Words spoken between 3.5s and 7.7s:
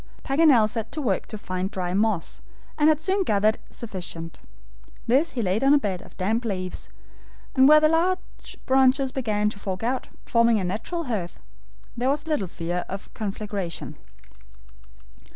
sufficient. This he laid on a bed of damp leaves, just